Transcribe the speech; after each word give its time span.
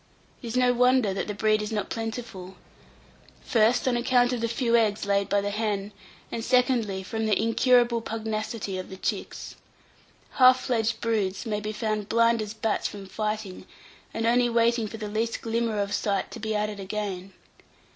It 0.41 0.47
is 0.47 0.57
no 0.57 0.73
wonder 0.73 1.13
that 1.13 1.27
the 1.27 1.35
breed 1.35 1.61
is 1.61 1.71
not 1.71 1.91
plentiful 1.91 2.55
first, 3.43 3.87
on 3.87 3.95
account 3.95 4.33
of 4.33 4.41
the 4.41 4.47
few 4.47 4.75
eggs 4.75 5.05
laid 5.05 5.29
by 5.29 5.41
the 5.41 5.51
hen; 5.51 5.91
and, 6.31 6.43
secondly, 6.43 7.03
from 7.03 7.27
the 7.27 7.39
incurable 7.39 8.01
pugnacity 8.01 8.79
of 8.79 8.89
the 8.89 8.97
chicks. 8.97 9.57
Half 10.39 10.59
fledged 10.61 11.01
broods 11.01 11.45
may 11.45 11.59
be 11.59 11.71
found 11.71 12.09
blind 12.09 12.41
as 12.41 12.55
bats 12.55 12.87
from 12.87 13.05
fighting, 13.05 13.67
and 14.11 14.25
only 14.25 14.49
waiting 14.49 14.87
for 14.87 14.97
the 14.97 15.07
least 15.07 15.39
glimmer 15.43 15.79
of 15.79 15.93
sight 15.93 16.31
to 16.31 16.39
be 16.39 16.55
at 16.55 16.67
it 16.71 16.79
again. 16.79 17.33